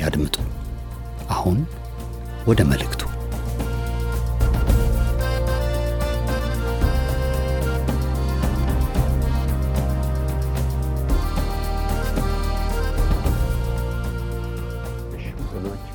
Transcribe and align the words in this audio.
ያድምጡ። 0.00 0.36
አሁን 1.30 1.58
ወደ 2.46 2.60
መልእክቱ። 2.70 3.02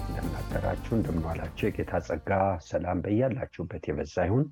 እንደምናደራችሁ 0.08 0.92
እንደምንዋላችሁ 0.96 1.66
የጌታ 1.68 2.00
ጸጋ 2.08 2.30
ሰላም 2.68 3.00
በያላችሁበት 3.04 3.84
የበዛ 3.90 4.16
ይሁን። 4.28 4.46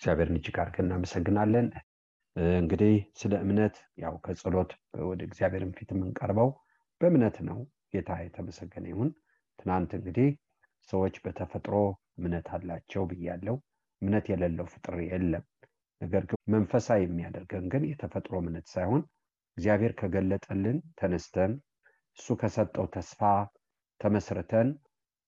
እግዚአብሔርን 0.00 0.38
እጅግ 0.38 0.56
አድርገን 0.62 0.86
እናመሰግናለን። 0.86 1.66
እንግዲህ 2.56 2.94
ስለ 3.20 3.32
እምነት 3.44 3.76
ያው 4.02 4.14
ከጸሎት 4.24 4.72
ወደ 5.04 5.20
እግዚአብሔርን 5.28 5.72
ፊት 5.78 5.90
የምንቀርበው 5.94 6.50
በእምነት 7.00 7.36
ነው። 7.48 7.58
ጌታ 7.96 8.10
የተመሰገነ 8.22 8.86
ይሁን። 8.92 9.10
ትናንት 9.58 9.90
እንግዲህ 9.98 10.28
ሰዎች 10.88 11.14
በተፈጥሮ 11.24 11.74
እምነት 12.18 12.48
አላቸው 12.56 13.04
ብያለው። 13.10 13.56
እምነት 14.02 14.26
የሌለው 14.30 14.66
ፍጥር 14.72 14.96
የለም። 15.06 15.44
ነገር 16.00 16.22
ግን 16.30 16.38
መንፈሳዊ 16.54 17.00
የሚያደርገን 17.04 17.64
ግን 17.72 17.84
የተፈጥሮ 17.90 18.34
እምነት 18.42 18.66
ሳይሆን 18.72 19.02
እግዚአብሔር 19.56 19.92
ከገለጠልን 20.00 20.78
ተነስተን 20.98 21.52
እሱ 22.18 22.36
ከሰጠው 22.40 22.86
ተስፋ 22.94 23.20
ተመስርተን 24.00 24.68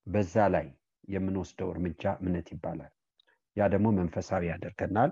በዛ 0.07 0.35
ላይ 0.55 0.67
የምንወስደው 1.09 1.69
እርምጃ 1.73 2.13
እምነት 2.21 2.49
ይባላል። 2.55 2.93
ያ 3.57 3.69
ደግሞ 3.73 3.89
መንፈሳዊ 3.99 4.43
ያደርገናል። 4.51 5.11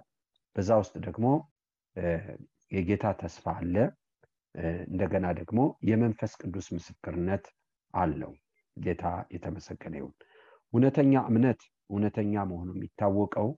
በዛ 0.56 0.70
ውስጥ 0.82 0.94
ደግሞ 1.06 1.26
የጌታ 2.72 3.06
ተስፋ 3.20 3.44
አለ። 3.58 3.74
እንደገና 4.86 5.26
ደግሞ 5.38 5.60
የመንፈስ 5.88 6.32
ቅዱስ 6.40 6.66
ምስክርነት 6.76 7.46
አለው። 7.94 8.32
ጌታ 8.76 9.04
የተመሰገነ 9.34 9.94
ይሁን። 10.00 10.14
እውነተኛ 10.72 11.14
እምነት 11.30 11.60
እውነተኛ 11.90 12.34
መሆኑ 12.50 12.68
የሚታወቀው 12.74 13.48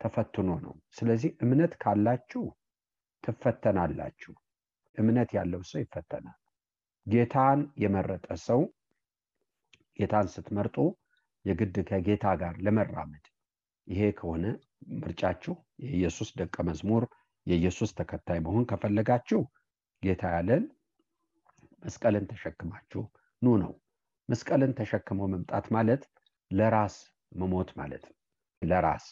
ተፈትኖ 0.00 0.50
ነው። 0.64 0.74
ስለዚህ 0.96 1.30
እምነት 1.44 1.72
ካላችሁ 1.82 2.42
ትፈተናላችሁ። 3.24 4.32
እምነት 4.98 5.30
ያለው 5.36 5.60
ሰው 5.70 5.80
ይፈተናል። 5.84 6.38
ጌታን 7.06 7.60
የመረጠ 7.82 8.26
ሰው 8.46 8.60
ጌታን 9.98 10.28
ስትመርጡ 10.34 10.76
የግድ 11.44 11.76
ከጌታ 11.88 12.26
ጋር 12.42 12.54
ለመራመድ 12.66 13.24
ይሄ 13.88 14.02
ከሆነ 14.18 14.44
ምርጫችሁ 15.02 15.54
የኢየሱስ 15.84 16.28
ደቀ 16.38 16.56
መዝሙር 16.68 17.04
የኢየሱስ 17.46 17.90
ተከታይ 17.98 18.38
መሆን 18.46 18.64
ከፈለጋችሁ 18.70 19.40
ጌታ 20.04 20.22
ያለን 20.34 20.64
መስቀልን 21.82 22.24
ተሸክማችሁ 22.30 23.02
ኑ 23.42 23.56
ነው። 23.62 23.72
መስቀልን 24.28 24.72
ተሸክሞ 24.78 25.20
መምጣት 25.32 25.66
ማለት 25.76 26.02
ለራስ 26.50 26.96
መሞት 27.32 27.70
ማለት 27.80 28.04
ነው። 28.08 28.16
ለራስ 28.62 29.06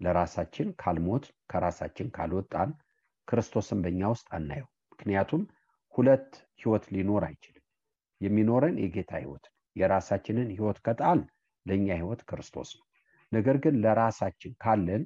ለራሳችን 0.00 0.68
ካልሞት 0.82 1.24
ከራሳችን 1.50 2.08
ካልወጣን 2.16 2.70
ክርስቶስን 3.28 3.78
በእኛ 3.84 4.02
ውስጥ 4.12 4.26
አናየው። 4.36 4.68
ምክንያቱም 4.92 5.42
ሁለት 5.94 6.30
ህይወት 6.60 6.84
ሊኖር 6.94 7.22
አይችልም። 7.28 7.64
የሚኖረን 8.20 8.76
የጌታ 8.82 9.12
ህይወት 9.22 9.44
ነው። 9.48 9.56
የራሳችንን 9.76 10.48
ህይወት 10.54 10.78
ከጣል 10.86 11.20
ለእኛ 11.66 11.88
ህይወት 11.94 12.20
ክርስቶስ 12.30 12.70
ነው። 12.78 12.86
ነገር 13.32 13.56
ግን 13.64 13.74
ለራሳችን 13.84 14.52
ካለን 14.62 15.02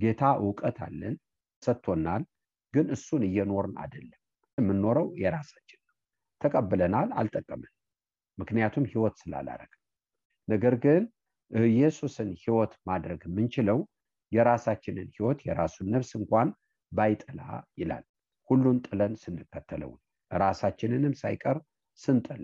ጌታ 0.00 0.22
እውቀት 0.42 0.78
አለን 0.86 1.14
ሰጥቶናል፣ 1.62 2.22
ግን 2.74 2.86
እሱን 2.96 3.22
እየኖርን 3.28 3.74
አይደለም። 3.82 4.18
የምንኖረው 4.62 5.06
የራሳችን 5.22 5.80
ነው። 5.80 5.94
ተቀብለናል፣ 6.40 7.08
አልጠቀምን። 7.14 7.72
ምክንያቱም 8.38 8.84
ህይወት 8.92 9.14
ስላላረግ። 9.22 9.72
ነገር 10.48 10.74
ግን 10.84 11.02
ኢየሱስን 11.70 12.30
ህይወት 12.42 12.72
ማድረግ 12.88 13.20
የምንችለው 13.26 13.78
የራሳችንን 14.32 15.08
ህይወት 15.16 15.40
የራሱን 15.46 15.88
ነፍስ 15.94 16.10
እንኳን 16.18 16.48
ባይጠላ 16.92 17.40
ይላል። 17.78 18.04
ሁሉን 18.48 18.78
ጥለን 18.86 19.12
ስንከተለው 19.22 19.92
ራሳችንንም 20.30 21.14
ሳይቀር 21.20 21.58
ስንጥል 22.00 22.42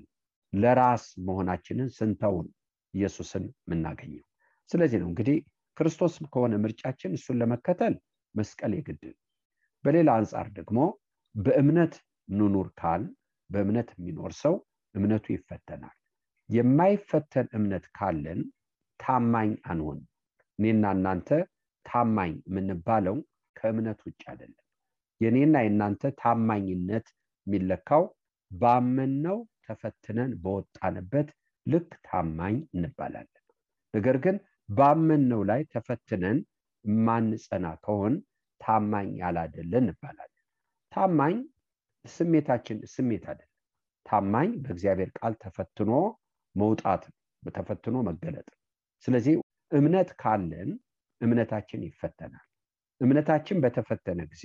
ለራስ 0.52 1.04
መሆናችንን 1.26 1.88
ስንተውን 1.96 2.46
ኢየሱስን 2.94 3.44
የምናገኘው። 3.62 4.24
ስለዚህ 4.70 4.98
ነው 5.02 5.08
እንግዲህ 5.10 5.38
ክርስቶስ 5.76 6.14
ከሆነ 6.34 6.54
ምርጫችን 6.62 7.16
እሱን 7.18 7.36
ለመከተል 7.40 7.94
መስቀል 8.34 8.72
የግድ 8.76 9.02
በሌላ 9.84 10.08
አንጻር 10.18 10.46
ደግሞ 10.58 10.78
በእምነት 11.34 11.94
ኑኑር 12.28 12.68
ካል 12.80 13.02
በእምነት 13.50 13.88
የሚኖር 13.96 14.32
ሰው 14.42 14.54
እምነቱ 14.94 15.26
ይፈተናል። 15.34 15.96
የማይፈተን 16.48 17.46
እምነት 17.56 17.84
ካለን 17.96 18.40
ታማኝ 19.00 19.50
አንሆን። 19.70 19.98
እኔና 20.58 20.84
እናንተ 20.96 21.28
ታማኝ 21.86 22.32
የምንባለው 22.48 23.16
ከእምነት 23.56 23.98
ውጭ 24.06 24.22
አይደለም። 24.32 24.64
የእኔና 25.20 25.56
የእናንተ 25.64 26.10
ታማኝነት 26.20 27.06
የሚለካው 27.46 28.02
ባመንነው 28.50 29.38
ተፈትነን 29.64 30.30
በወጣንበት 30.42 31.28
ልክ 31.66 31.90
ታማኝ 32.06 32.56
እንባላለን። 32.74 33.44
ነገር 33.94 34.16
ግን 34.24 34.36
ባመንነው 34.68 35.42
ላይ 35.50 35.60
ተፈትነን 35.74 36.38
ማንጸና 37.04 37.66
ከሆን 37.84 38.14
ታማኝ 38.60 39.08
ያላደለን 39.22 39.84
እንባላለን። 39.84 40.34
ታማኝ 40.92 41.36
ስሜታችን 42.12 42.78
ስሜት 42.92 43.24
አይደለም። 43.30 43.54
ታማኝ 44.06 44.50
በእግዚአብሔር 44.64 45.10
ቃል 45.18 45.34
ተፈትኖ 45.42 45.92
መውጣት 46.54 47.02
ተፈትኖ 47.42 47.96
መገለጥ። 48.08 48.48
ስለዚህ 49.06 49.34
እምነት 49.72 50.10
ካለን 50.20 50.70
እምነታችን 51.20 51.80
ይፈተናል። 51.88 52.46
እምነታችን 53.00 53.60
በተፈተነ 53.64 54.20
ጊዜ 54.32 54.44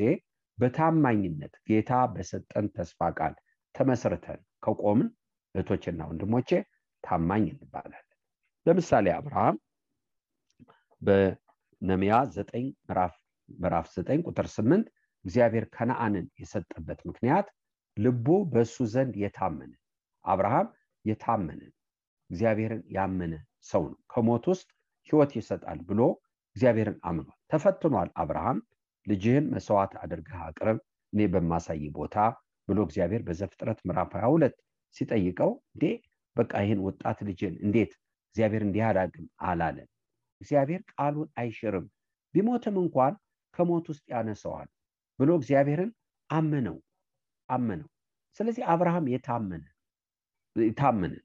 በታማኝነት 0.57 1.53
ጌታ 1.67 1.91
በሰጠን 2.13 2.65
ተስፋ 2.75 3.09
ቃል 3.19 3.33
ተመስርተን 3.75 4.41
ከቆምን 4.63 5.07
እህቶችና 5.55 6.01
ወንድሞቼ 6.09 6.49
ታማኝ 7.03 7.45
እንባላለን። 7.53 8.07
ለምሳሌ 8.65 9.07
አብርሃም 9.15 9.55
በነሚያ 11.01 12.15
ዘጠኝ 12.35 12.65
ምዕራፍ 13.49 13.87
ዘጠኝ 13.95 14.19
ቁጥር 14.27 14.47
ስምንት 14.55 14.87
እግዚአብሔር 15.25 15.65
ከነአንን 15.75 16.25
የሰጠበት 16.39 16.99
ምክንያት 17.09 17.47
ልቡ 17.97 18.27
በእሱ 18.53 18.85
ዘንድ 18.93 19.15
የታመነ 19.23 19.71
አብርሃም 20.25 20.67
የታመነ 21.05 21.61
እግዚአብሔርን 22.29 22.83
ያመነ 22.95 23.33
ሰው 23.69 23.83
ነው። 23.89 23.99
ከሞት 24.13 24.45
ውስጥ 24.51 24.67
ህይወት 25.09 25.31
ይሰጣል 25.37 25.79
ብሎ 25.89 26.01
እግዚአብሔርን 26.55 26.97
አምኗል። 27.09 27.37
ተፈትኗል። 27.51 28.09
አብርሃም 28.21 28.59
ልጅህን 29.07 29.45
መስዋዕት 29.53 29.93
አድርገህ 30.01 30.41
አቅርብ 30.47 30.77
እኔ 31.13 31.21
በማሳይ 31.33 31.83
ቦታ 31.97 32.15
ብሎ 32.67 32.79
እግዚአብሔር 32.87 33.21
በዘፍጥረት 33.27 33.79
ምዕራፍ 33.87 34.11
22 34.17 34.55
ሲጠይቀው 34.95 35.51
እንዴ 35.73 35.85
በቃ 36.35 36.53
ይህን 36.63 36.79
ወጣት 36.85 37.17
ልጅን 37.27 37.55
እንዴት 37.65 37.91
እግዚአብሔር 38.35 38.63
እንዲህ 38.67 38.83
አላግም 38.89 39.25
አላለን። 39.47 39.87
እግዚአብሔር 40.41 40.81
ቃሉን 40.93 41.27
አይሽርም፣ 41.41 41.85
ቢሞትም 42.33 42.77
እንኳን 42.83 43.13
ከሞት 43.53 43.85
ውስጥ 43.91 44.05
ያነሰዋል 44.13 44.69
ብሎ 45.19 45.29
እግዚአብሔርን 45.39 45.91
አመነው 46.29 46.77
አመነው። 47.49 47.89
ስለዚህ 48.39 48.63
አብርሃም 48.73 49.05
የታመነ 49.13 49.63
ታመነ 50.79 51.15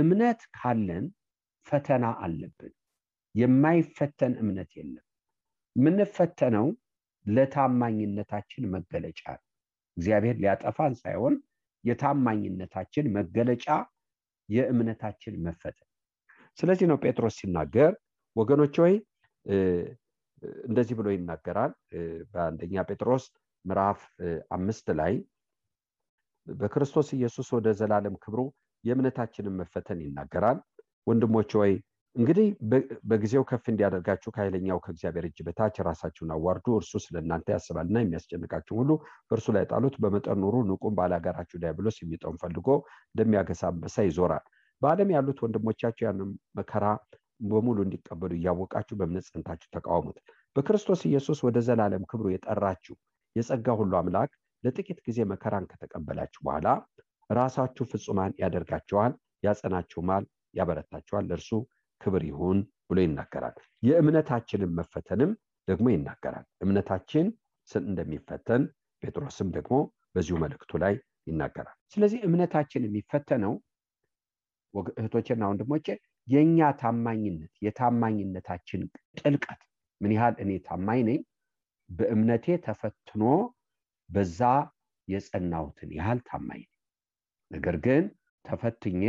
እምነት 0.00 0.40
ካለን 0.56 1.04
ፈተና 1.66 2.04
አለብን። 2.24 2.72
የማይፈተን 3.34 4.32
እምነት 4.42 4.70
የለም። 4.78 5.06
የምንፈተነው 5.76 6.66
ለታማኝነታችን 7.26 8.64
መገለጫ 8.74 9.22
እግዚአብሔር 9.96 10.36
ሊያጠፋን 10.42 10.94
ሳይሆን 11.00 11.34
የታማኝነታችን 11.84 13.06
መገለጫ 13.16 13.66
የእምነታችን 14.48 15.34
መፈተን። 15.44 15.88
ስለዚህ 16.58 16.86
ነው 16.90 16.98
ጴጥሮስ 17.02 17.34
ሲናገር 17.40 17.92
ወገኖች 18.36 18.74
ወይ 18.84 18.94
እንደዚህ 20.68 20.94
ብሎ 20.98 21.08
ይናገራል። 21.12 21.72
በአንደኛ 22.32 22.84
ጴጥሮስ 22.90 23.24
ምዕራፍ 23.64 24.00
አምስት 24.50 24.86
ላይ 25.00 25.14
በክርስቶስ 26.46 27.08
ኢየሱስ 27.16 27.48
ወደ 27.56 27.68
ዘላለም 27.80 28.14
ክብሩ 28.22 28.40
የእምነታችንን 28.84 29.58
መፈተን 29.60 29.98
ይናገራል። 30.04 30.58
ወንድሞች 31.06 31.50
ወይ 31.60 31.72
እንግዲህ 32.16 32.46
በጊዜው 33.10 33.42
ከፍ 33.50 33.64
እንዲያደርጋችሁ 33.72 34.30
ከኃይለኛው 34.34 34.78
ከእግዚአብሔር 34.84 35.24
እጅ 35.28 35.38
በታች 35.46 35.76
ራሳችሁን 35.88 36.32
አዋርዱ። 36.36 36.66
እርሱ 36.78 36.92
ስለ 37.04 37.16
ያስባልና 37.54 37.98
የሚያስጨንቃችሁ 38.02 38.74
ሁሉ 38.80 38.90
በእርሱ 39.28 39.48
ላይ 39.56 39.64
ጣሉት። 39.72 39.96
በመጠን 40.04 40.40
ኑሩ 40.44 40.56
ንቁም 40.70 40.96
ባላጋራችሁ 40.98 41.58
ዲያብሎስ 41.62 41.98
የሚጠውን 42.02 42.40
ፈልጎ 42.42 42.68
እንደሚያገሳ 43.10 43.62
አንበሳ 43.70 43.96
ይዞራል። 44.08 44.44
በዓለም 44.82 45.10
ያሉት 45.14 45.38
ወንድሞቻችሁ 45.44 46.04
ያንን 46.08 46.30
መከራ 46.58 46.84
በሙሉ 47.40 47.78
እንዲቀበሉ 47.84 48.32
እያወቃችሁ 48.36 48.94
በእምነት 49.00 49.26
ጸንታችሁ 49.28 49.68
ተቃወሙት። 49.74 50.18
በክርስቶስ 50.56 51.00
ኢየሱስ 51.08 51.38
ወደ 51.46 51.58
ዘላለም 51.66 52.04
ክብሩ 52.10 52.26
የጠራችሁ 52.32 52.94
የጸጋ 53.36 53.68
ሁሉ 53.80 53.92
አምላክ 54.00 54.30
ለጥቂት 54.64 54.98
ጊዜ 55.06 55.18
መከራን 55.30 55.68
ከተቀበላችሁ 55.70 56.40
በኋላ 56.46 56.68
ራሳችሁ 57.30 57.84
ፍጹማን 57.90 58.32
ያደርጋችኋል 58.42 59.12
ያጸናችሁማል 59.42 60.24
ያበረታችኋል። 60.54 61.24
ለእርሱ 61.30 61.50
ክብር 62.00 62.22
ይሁን 62.30 62.58
ብሎ 62.90 62.98
ይናገራል። 63.04 63.56
የእምነታችንን 63.82 64.72
መፈተንም 64.78 65.32
ደግሞ 65.68 65.86
ይናገራል። 65.94 66.46
እምነታችን 66.64 67.26
እንደሚፈተን 67.70 68.62
ጴጥሮስም 69.02 69.48
ደግሞ 69.56 69.74
በዚሁ 70.14 70.36
መልእክቱ 70.42 70.72
ላይ 70.82 70.94
ይናገራል። 71.26 71.76
ስለዚህ 71.92 72.20
እምነታችን 72.28 72.86
የሚፈተነው 72.86 73.52
እህቶችና 74.94 75.42
ወንድሞቼ 75.50 75.86
የእኛ 76.28 76.58
ታማኝነት 76.80 77.52
የታማኝነታችን 77.66 78.82
ጥልቀት 79.18 79.62
ምን 80.00 80.12
ያህል 80.16 80.34
እኔ 80.42 80.50
ታማኝ 80.66 81.00
ነኝ? 81.08 81.20
በእምነቴ 81.90 82.46
ተፈትኖ 82.66 83.22
በዛ 84.10 84.40
የጸናሁትን 85.08 85.90
ያህል 85.98 86.18
ታማኝ 86.28 86.62
ነኝ። 86.62 86.70
ነገር 87.50 87.76
ግን 87.86 88.04
ተፈትኜ 88.44 89.02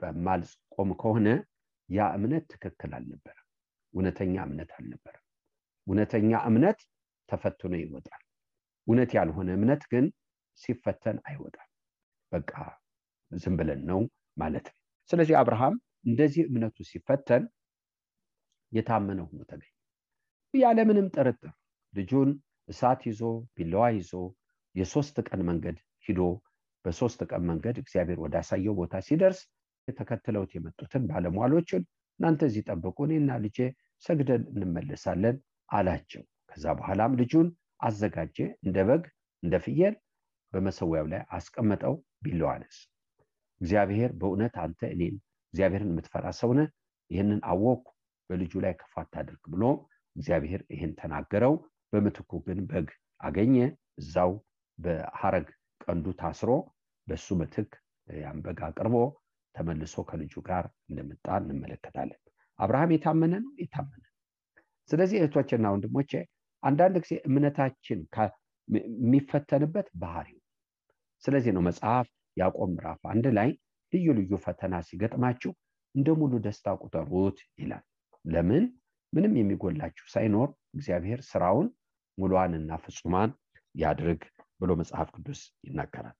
በማልቆም 0.00 0.90
ከሆነ 1.00 1.28
ያ 1.88 2.08
እምነት 2.16 2.44
ትክክል 2.52 2.90
አልነበረም። 2.98 3.46
እውነተኛ 3.94 4.34
እምነት 4.46 4.70
አልነበረም። 4.76 5.24
እውነተኛ 5.86 6.32
እምነት 6.48 6.78
ተፈትኖ 7.28 7.72
ይወጣል። 7.82 8.22
እውነት 8.86 9.10
ያልሆነ 9.18 9.48
እምነት 9.58 9.82
ግን 9.92 10.04
ሲፈተን 10.58 11.16
አይወጣም። 11.28 11.68
በቃ 12.32 12.52
ዝም 13.30 13.54
ብለን 13.58 13.80
ነው 13.90 14.00
ማለት 14.36 14.66
ነው። 14.70 14.78
ስለዚህ 15.10 15.34
አብርሃም 15.40 15.74
እንደዚህ 16.04 16.42
እምነቱ 16.48 16.76
ሲፈተን 16.88 17.44
የታመነ 18.72 19.20
ሆኖ 19.26 19.40
ተገኘ። 19.50 19.70
ያለምንም 20.54 21.06
ጥርጥር 21.14 21.52
ልጁን 21.94 22.30
እሳት 22.68 23.00
ይዞ 23.08 23.20
ቢለዋ 23.56 23.84
ይዞ 23.96 24.12
የሶስት 24.74 25.16
ቀን 25.28 25.40
መንገድ 25.48 25.76
ሂዶ 26.06 26.20
በሶስት 26.84 27.20
ቀን 27.30 27.42
መንገድ 27.50 27.76
እግዚአብሔር 27.82 28.18
ወዳሳየው 28.24 28.74
ቦታ 28.78 29.00
ሲደርስ 29.06 29.40
የተከትለውት 29.88 30.50
የመጡትን 30.56 31.02
ባለሟሎችን 31.10 31.82
እናንተ 32.18 32.42
እዚህ 32.48 32.62
ጠብቁ 32.68 32.98
እኔና 33.08 33.30
ልጄ 33.44 33.58
ሰግደን 34.04 34.42
እንመለሳለን 34.52 35.36
አላቸው። 35.68 36.22
ከዛ 36.50 36.64
በኋላም 36.78 37.12
ልጁን 37.20 37.48
አዘጋጀ 37.80 38.36
እንደ 38.64 38.78
በግ 38.88 39.04
እንደ 39.42 39.54
ፍየል 39.64 39.94
በመሰዊያው 40.52 41.06
ላይ 41.12 41.22
አስቀመጠው 41.36 41.94
ቢለዋነስ 42.24 42.76
እግዚአብሔር 43.60 44.10
በእውነት 44.20 44.54
አንተ 44.64 44.80
እኔን 44.94 45.16
እግዚአብሔርን 45.54 45.90
የምትፈራ 45.92 46.26
ሰውነ 46.38 46.60
ይህንን 47.10 47.40
አወቅኩ 47.50 47.88
በልጁ 48.30 48.52
ላይ 48.64 48.72
ክፉ 48.80 48.92
አታድርግ 49.02 49.42
ብሎ 49.52 49.64
እግዚአብሔር 50.16 50.62
ይህን 50.72 50.92
ተናገረው። 51.00 51.54
በምትኩ 51.92 52.30
ግን 52.46 52.60
በግ 52.70 52.88
አገኘ። 53.20 53.56
እዛው 54.00 54.30
በሐረግ 54.78 55.46
ቀንዱ 55.84 56.06
ታስሮ 56.20 56.50
በሱ 57.06 57.36
ምትክ 57.40 57.70
ያን 58.08 58.38
በግ 58.44 58.60
አቅርቦ 58.68 58.96
ተመልሶ 59.54 60.04
ከልጁ 60.08 60.34
ጋር 60.46 60.64
እንደመጣ 60.88 61.26
እንመለከታለን። 61.42 62.20
አብርሃም 62.58 62.92
የታመነ 62.94 63.34
ነው? 63.44 63.52
የታመነ። 63.62 64.02
ስለዚህ 64.88 65.18
እህቶችና 65.20 65.66
ወንድሞቼ 65.74 66.12
አንዳንድ 66.62 66.96
ጊዜ 67.04 67.14
እምነታችን 67.28 68.00
የሚፈተንበት 69.02 69.86
ባህሪው 70.02 70.38
ስለዚህ 71.24 71.52
ነው 71.56 71.62
መጽሐፍ 71.68 72.06
ያዕቆብ 72.36 72.68
ምዕራፍ 72.74 73.00
አንድ 73.12 73.26
ላይ 73.38 73.50
ልዩ 73.92 74.06
ልዩ 74.18 74.32
ፈተና 74.44 74.74
ሲገጥማችሁ 74.88 75.52
እንደ 75.94 76.08
ሙሉ 76.20 76.32
ደስታ 76.44 76.66
ቁጠሩት 76.82 77.38
ይላል። 77.58 77.84
ለምን? 78.24 78.64
ምንም 79.12 79.32
የሚጎላችሁ 79.38 80.04
ሳይኖር 80.12 80.48
እግዚአብሔር 80.76 81.20
ስራውን 81.30 81.66
ሙሉዋንና 82.18 82.70
ፍጹማን 82.84 83.30
ያድርግ 83.74 84.22
ብሎ 84.60 84.70
መጽሐፍ 84.80 85.08
ቅዱስ 85.16 85.40
ይናገራል። 85.66 86.16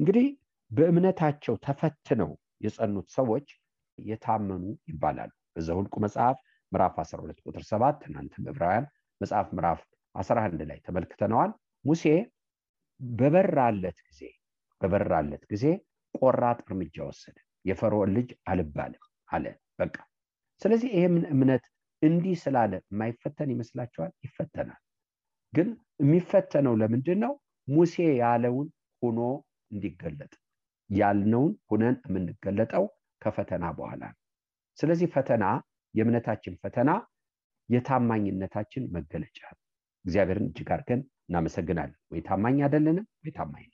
እንግዲህ 0.00 0.26
በእምነታቸው 0.70 1.54
ተፈትነው 1.66 2.30
የጸኑት 2.60 3.08
ሰዎች 3.16 3.46
የታመኑ 3.98 4.62
ይባላሉ። 4.90 5.32
በዘሁልቁ 5.56 5.94
መጽሐፍ 6.04 6.36
ምዕራፍ 6.72 6.96
12 7.02 7.42
ቁጥር 7.46 7.62
7 7.70 8.00
ትናንት 8.02 8.34
ዕብራውያን 8.44 8.86
መጽሐፍ 9.20 9.48
ምዕራፍ 9.56 9.80
11 10.14 10.64
ላይ 10.70 10.78
ተመልክተነዋል። 10.86 11.50
ሙሴ 11.84 12.04
በበራለት 13.00 13.98
ጊዜ 14.08 14.20
በበራለት 14.80 15.42
ጊዜ 15.52 15.64
ቆራጥ 16.18 16.58
እርምጃ 16.66 16.96
ወሰደ። 17.08 17.36
የፈርዖን 17.64 18.10
ልጅ 18.16 18.28
አልባልም 18.46 19.04
አለ። 19.28 19.44
በቃ 19.78 19.96
ስለዚህ 20.62 20.90
ይህምን 20.96 21.24
እምነት 21.32 21.64
እንዲህ 22.02 22.34
ስላለ 22.42 22.72
የማይፈተን 22.84 23.48
ይመስላችኋል? 23.54 24.12
ይፈተናል። 24.24 24.80
ግን 25.52 25.68
የሚፈተነው 26.02 26.74
ለምንድን 26.80 27.18
ነው 27.24 27.32
ሙሴ 27.68 27.94
ያለውን 28.20 28.68
ሆኖ 29.02 29.20
እንዲገለጥ 29.70 30.32
ያልነውን 30.90 31.52
ሁነን 31.70 31.96
የምንገለጠው 32.06 32.84
ከፈተና 33.22 33.64
በኋላ 33.78 34.02
ነው። 34.12 34.18
ስለዚህ 34.78 35.08
ፈተና 35.14 35.44
የእምነታችን 35.94 36.54
ፈተና 36.62 36.90
የታማኝነታችን 37.68 38.82
መገለጫ 38.96 39.38
እግዚአብሔርን 40.04 40.48
እጅግ 40.50 40.68
አድርገን 40.74 41.00
እናመሰግናለን። 41.28 41.98
ወይ 42.12 42.20
ታማኝ 42.26 42.58
አይደለንም 42.66 43.06
ወይ 43.22 43.32
ታማኝ 43.38 43.66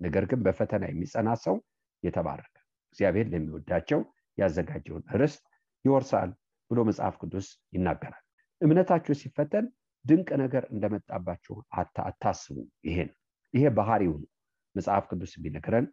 ነገር 0.00 0.24
ግን 0.30 0.40
በፈተና 0.46 0.84
የሚጸና 0.90 1.30
ሰው 1.44 1.56
የተባረከ። 2.04 2.54
እግዚአብሔር 2.92 3.26
ለሚወዳቸው 3.32 4.00
ያዘጋጀውን 4.38 5.04
ርስት 5.20 5.42
ይወርሳል 5.84 6.30
ብሎ 6.70 6.78
መጽሐፍ 6.88 7.14
ቅዱስ 7.22 7.46
ይናገራል። 7.72 8.22
እምነታችሁ 8.60 9.14
ሲፈተን 9.20 9.66
ድንቅ 10.04 10.28
ነገር 10.42 10.64
እንደመጣባችሁ 10.72 11.54
አታስቡ። 12.02 12.56
ይሄ 12.88 12.98
ነው። 13.08 13.16
ይሄ 13.54 13.64
ባህሪው 13.76 14.14
ነው። 14.22 14.30
መጽሐፍ 14.74 15.04
ቅዱስ 15.10 15.32
የሚነግረን 15.36 15.86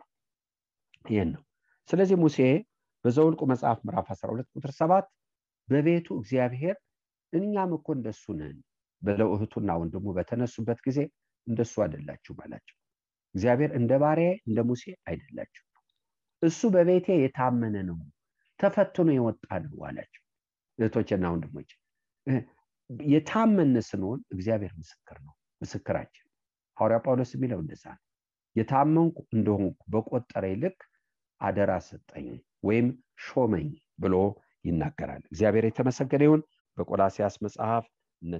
ይህን 1.05 1.29
ነው። 1.35 1.43
ስለዚህ 1.89 2.17
ሙሴ 2.23 2.37
በዘውልቁ 3.05 3.41
መጽሐፍ 3.51 3.79
ምዕራፍ 3.87 4.07
12 4.13 4.49
ቁጥር 4.55 4.71
7 4.79 5.07
በቤቱ 5.67 6.07
እግዚአብሔር 6.21 6.75
እኛም 7.33 7.71
እኮ 7.77 7.87
እንደሱ 7.97 8.23
ነን 8.39 8.57
ብለው 9.01 9.29
እህቱና 9.35 9.71
ወንድሙ 9.81 10.07
በተነሱበት 10.17 10.79
ጊዜ 10.87 10.99
እንደሱ 11.47 11.73
አይደላችሁ 11.83 12.33
አላቸው። 12.43 12.77
እግዚአብሔር 13.35 13.71
እንደ 13.79 13.91
ባሪያ 14.03 14.29
እንደ 14.47 14.59
ሙሴ 14.69 14.83
አይደላችሁ 15.09 15.63
እሱ 16.41 16.61
በቤቴ 16.73 17.07
የታመነ 17.21 17.75
ነው 17.89 17.97
ተፈትኖ 18.59 19.09
የወጣ 19.15 19.45
ነው 19.65 19.83
አላቸው 19.87 20.23
እህቶችና 20.79 21.25
ወንድሞች 21.33 21.69
የታመን 23.07 23.73
ስንሆን 23.89 24.19
እግዚአብሔር 24.33 24.73
ምስክር 24.79 25.17
ነው 25.25 25.33
ምስክራችን። 25.61 26.25
ሐዋርያ 26.77 26.97
ጳውሎስ 27.05 27.31
የሚለው 27.35 27.59
እንደዛ 27.63 27.85
የታመንኩ 28.55 29.17
እንደሆንኩ 29.35 29.81
በቆጠረ 29.93 30.45
ልክ 30.63 30.79
አደራ 31.41 31.71
ሰጠኝ 31.87 32.27
ወይም 32.63 32.87
ሾመኝ 33.25 33.69
ብሎ 34.01 34.15
ይናገራል። 34.65 35.23
እግዚአብሔር 35.31 35.65
የተመሰገነ 35.67 36.23
ይሁን። 36.27 36.41
በቆላሲያስ 36.77 37.35
መጽሐፍ 37.45 37.85
እነ 38.21 38.35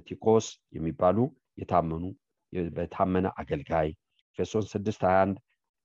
የሚባሉ 0.72 1.18
የታመኑ 1.60 2.04
በታመነ 2.76 3.26
አገልጋይ 3.40 3.88
ኤፌሶን 4.38 4.64
6 4.70 5.04
21 5.04 5.40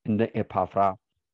እንደ 0.06 0.24
ኤፓፍራ 0.42 0.82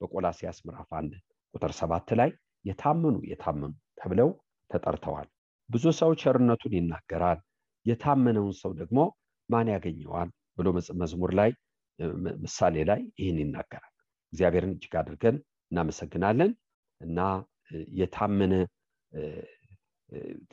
በቆላሲያስ 0.04 0.58
ምዕራፍ 0.68 0.90
1 0.98 1.18
ቁጥር 1.54 1.72
7 1.80 2.14
ላይ 2.20 2.30
የታመኑ 2.66 3.16
የታመኑ 3.32 3.72
ተብለው 4.00 4.30
ተጠርተዋል 4.70 5.28
ብዙ 5.70 5.86
ሰው 6.00 6.12
ቸርነቱን 6.22 6.74
ይናገራል 6.78 7.40
የታመነውን 7.86 8.54
ሰው 8.62 8.72
ደግሞ 8.80 9.00
ማን 9.50 9.68
ያገኘዋል 9.74 10.30
ብሎ 10.58 10.68
መዝሙር 11.02 11.32
ላይ 11.40 11.52
ምሳሌ 12.44 12.76
ላይ 12.90 13.02
ይህን 13.22 13.40
ይናገራል 13.44 13.92
እግዚአብሔርን 14.34 14.72
እጅግ 14.76 14.94
አድርገን 15.02 15.36
እናመሰግናለን 15.72 16.52
እና 17.02 17.20
የታመነ 18.00 18.54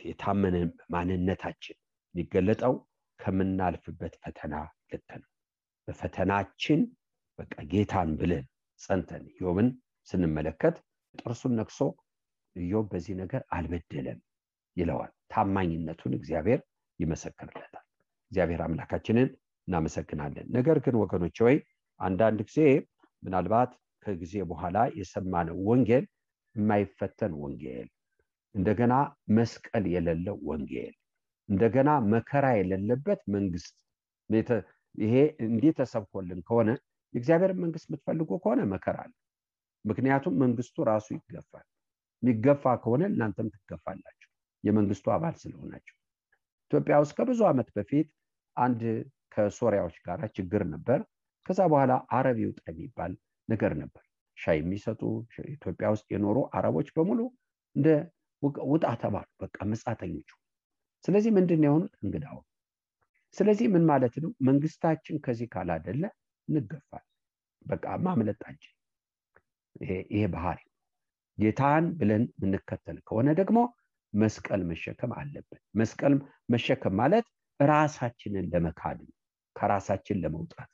የታመነ 0.04 0.56
ማንነታችን 0.94 1.76
የሚገለጠው 2.14 2.74
ከምናልፍበት 3.20 4.14
ፈተና 4.22 4.54
ልክ 4.92 5.08
ነው። 5.20 5.28
በፈተናችን 5.88 6.80
በቃ 7.38 7.54
ጌታን 7.72 8.10
ብለን 8.20 8.44
ጸንተን 8.80 9.24
ኢዮብን 9.32 9.68
ስንመለከት 10.08 10.76
ጥርሱን 11.14 11.52
ነክሶ 11.58 11.78
ኢዮብ 12.56 12.86
በዚህ 12.92 13.14
ነገር 13.22 13.42
አልበደለም 13.56 14.18
ይለዋል። 14.76 15.12
ታማኝነቱን 15.32 16.12
እግዚአብሔር 16.18 16.60
ይመሰክርለታል። 16.98 17.84
እግዚአብሔር 18.32 18.60
አምላካችንን 18.66 19.28
እናመሰግናለን። 19.68 20.46
ነገር 20.56 20.78
ግን 20.84 20.94
ወገኖች 21.02 21.38
ወይ 21.46 21.56
አንዳንድ 22.00 22.40
ጊዜ 22.48 22.58
ምናልባት 23.22 23.70
ከጊዜ 24.06 24.34
በኋላ 24.50 24.78
የሰማነው 24.98 25.56
ወንጌል 25.68 26.04
የማይፈተን 26.54 27.32
ወንጌል፣ 27.42 27.88
እንደገና 28.54 28.92
መስቀል 29.36 29.84
የሌለው 29.92 30.36
ወንጌል፣ 30.48 30.94
እንደገና 31.48 31.90
መከራ 32.12 32.46
የሌለበት 32.58 33.20
መንግስት 33.34 33.74
ይሄ 34.94 35.14
እንዲህ 35.46 35.72
ተሰብኮልን 35.78 36.40
ከሆነ 36.48 36.70
የእግዚአብሔር 37.14 37.52
መንግስት 37.62 37.86
የምትፈልጉ 37.88 38.30
ከሆነ 38.42 38.60
መከራ 38.72 38.96
አለ። 39.04 39.12
ምክንያቱም 39.84 40.34
መንግስቱ 40.42 40.76
ራሱ 40.88 41.06
ይገፋል። 41.16 41.66
የሚገፋ 42.22 42.64
ከሆነ 42.82 43.02
እናንተም 43.10 43.48
ትገፋላችሁ፣ 43.54 44.28
የመንግስቱ 44.64 45.06
አባል 45.14 45.34
ስለሆናቸው። 45.42 45.96
ኢትዮጵያ 46.70 46.96
ውስጥ 47.02 47.14
ከብዙ 47.18 47.40
ዓመት 47.48 47.68
በፊት 47.76 48.08
አንድ 48.56 48.82
ከሶሪያዎች 49.34 49.96
ጋር 50.06 50.20
ችግር 50.36 50.62
ነበር። 50.72 51.00
ከዛ 51.46 51.60
በኋላ 51.72 51.92
አረብ 52.16 52.38
ይውጣ 52.42 52.60
የሚባል 52.70 53.12
ነገር 53.48 53.72
ነበር። 53.80 54.04
ሻይ 54.38 54.58
የሚሰጡ 54.60 55.00
ኢትዮጵያ 55.54 55.86
ውስጥ 55.94 56.06
የኖሩ 56.14 56.38
አረቦች 56.58 56.88
በሙሉ 56.96 57.20
እንደ 57.76 57.88
ውጣ 58.68 58.86
ተባሉ። 59.02 59.26
በቃ 59.42 59.56
መጻተኞች። 59.70 60.30
ስለዚህ 61.04 61.30
ምንድን 61.36 61.64
የሆኑት 61.66 61.94
እንግዳው። 62.02 62.38
ስለዚህ 63.36 63.66
ምን 63.74 63.84
ማለት 63.90 64.14
ነው? 64.22 64.30
መንግስታችን 64.42 65.16
ከዚህ 65.24 65.48
ካላደለ 65.52 66.02
እንገፋል። 66.50 67.04
በቃ 67.66 67.84
ማምለጣችን 68.04 68.74
ይሄ 70.10 70.22
ባህሪ 70.34 70.60
ጌታን 71.38 71.84
ብለን 71.98 72.24
የምንከተል 72.34 72.96
ከሆነ 73.06 73.28
ደግሞ 73.40 73.58
መስቀል 74.12 74.62
መሸከም 74.70 75.12
አለብን። 75.18 75.60
መስቀል 75.80 76.14
መሸከም 76.54 76.94
ማለት 77.00 77.26
ራሳችንን 77.60 78.46
ለመካድ 78.52 78.98
ነው። 79.04 79.14
ከራሳችን 79.56 80.20
ለመውጣት 80.22 80.70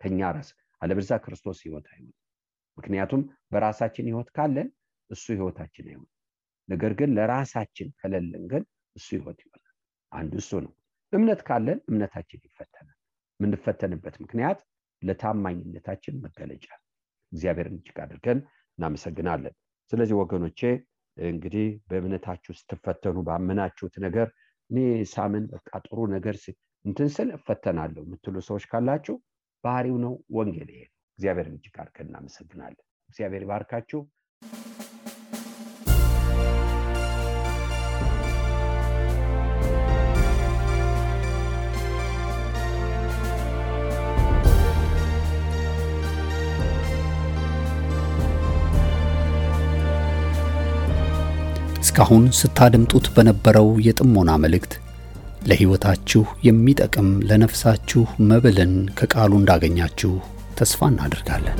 ከኛ 0.00 0.20
ራስ 0.36 0.48
አለበዛ 0.82 1.10
ክርስቶስ 1.24 1.58
ህይወት 1.64 1.86
አይሆን። 1.92 2.14
ምክንያቱም 2.78 3.22
በራሳችን 3.52 4.08
ህይወት 4.10 4.28
ካለን 4.36 4.68
እሱ 5.10 5.24
ህይወታችን 5.34 5.86
አይሆን። 5.90 6.08
ነገር 6.68 6.92
ግን 6.98 7.10
ለራሳችን 7.16 7.88
ከሌለን 8.00 8.44
ግን 8.52 8.62
እሱ 8.96 9.08
ህይወት 9.16 9.38
ይሆናል። 9.44 9.74
አንዱ 10.12 10.32
እሱ 10.42 10.50
ነው። 10.64 10.72
እምነት 11.12 11.40
ካለን 11.48 11.78
እምነታችን 11.90 12.40
ይፈተናል። 12.48 12.96
የምንፈተንበት 13.40 14.16
ምክንያት 14.24 14.58
ለታማኝነታችን 15.02 16.20
መገለጫ። 16.24 16.66
እግዚአብሔርን 17.32 17.76
እጅግ 17.78 17.98
አድርገን 18.04 18.38
እናመሰግናለን። 18.78 19.54
ስለዚህ 19.92 20.16
ወገኖቼ 20.20 20.60
እንግዲህ 21.16 21.66
በእምነታችሁ 21.88 22.52
ስትፈተኑ 22.58 23.16
ባመናችሁት 23.28 23.94
ነገር 24.04 24.28
እኔ 24.70 24.78
ሳምን 25.12 25.44
በቃ 25.54 25.70
ጥሩ 25.86 25.98
ነገር 26.14 26.36
እንትን 26.84 27.08
ስል 27.14 27.28
እፈተናለሁ 27.36 28.02
የምትሉ 28.04 28.36
ሰዎች 28.48 28.64
ካላችሁ 28.70 29.16
ባህሪው 29.64 29.96
ነው። 30.04 30.12
ወንጌል 30.36 30.68
ይሄ 30.74 30.82
እግዚአብሔርን 31.18 31.56
እጅግ 31.58 31.76
አድርገን 31.82 32.08
እናመሰግናለን። 32.10 32.80
እግዚአብሔር 33.10 33.42
ይባርካችሁ። 33.46 34.00
እስካሁን 51.90 52.24
ስታደምጡት 52.38 53.06
በነበረው 53.14 53.68
የጥሞና 53.84 54.30
መልእክት 54.42 54.72
ለሕይወታችሁ 55.48 56.22
የሚጠቅም 56.46 57.08
ለነፍሳችሁ 57.28 58.02
መብልን 58.28 58.74
ከቃሉ 58.98 59.32
እንዳገኛችሁ 59.38 60.12
ተስፋ 60.58 60.88
እናደርጋለን። 60.92 61.58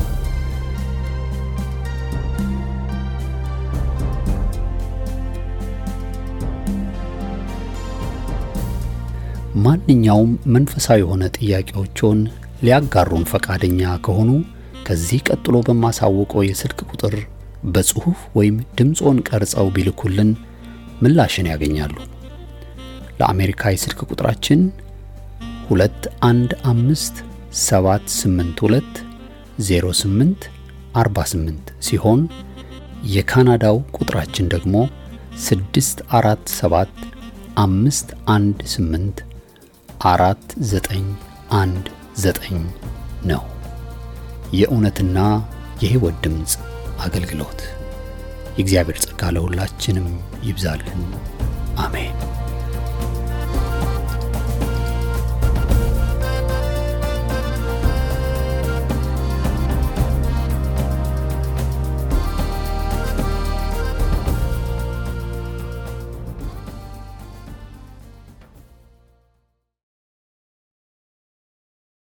ማንኛውም 9.61 10.33
መንፈሳዊ 10.57 11.03
የሆነ 11.03 11.33
ጥያቄዎችን 11.39 12.21
ሊያጋሩን 12.63 13.29
ፈቃደኛ 13.33 13.99
ከሆኑ 14.07 14.31
ከዚህ 14.87 15.27
ቀጥሎ 15.29 15.57
በማሳወቀው 15.67 16.49
የስልክ 16.49 16.81
ቁጥር 16.91 17.17
በጽሑፍ 17.69 18.21
ወይም 18.35 18.57
ድምፆን 18.79 19.19
ቀርጸው 19.29 19.67
ቢልኩልን 19.75 20.31
ምላሽን 21.03 21.47
ያገኛሉ። 21.51 21.97
ለአሜሪካ 23.21 23.71
የስልክ 23.73 23.99
ቁጥራችን 24.09 24.61
215 25.71 27.21
782 27.61 29.01
08 29.67 30.49
48 30.97 31.73
ሲሆን 31.89 32.21
የካናዳው 33.07 33.77
ቁጥራችን 33.99 34.49
ደግሞ 34.55 34.75
647 35.45 37.05
518 37.59 39.23
4919 40.07 42.65
ነው። 43.31 43.43
የእውነትና 44.53 45.19
የሕይወት 45.83 46.17
ድምፅ 46.25 46.53
አገልግሎት። 47.03 47.61
የእግዚአብሔር 48.57 48.99
ጸጋ 49.03 49.31
ለሁላችንም 49.31 50.09
ይብዛልን። 50.45 51.03
አሜን። 51.79 52.17